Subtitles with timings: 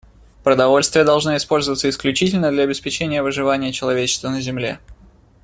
[0.43, 4.79] Продовольствие должно использоваться исключительно для обеспечения выживания человечества на Земле.